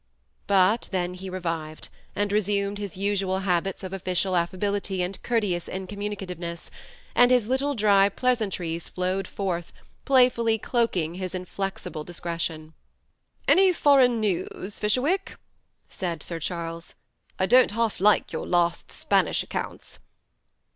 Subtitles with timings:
[0.47, 5.39] But then he revived, and re sumed his usual habits of official affability and cour
[5.41, 6.71] teous incommunicativeness,
[7.13, 9.71] and his little dry pleas antries flowed forth,
[10.03, 12.73] playfully cloaking his inflexible discretion,
[13.11, 15.35] '* Any foreign news, Fisherwick?
[15.87, 16.93] said Sir Charles.
[16.93, 16.93] ^'
[17.37, 19.99] I don't half like your last Spanish accounts."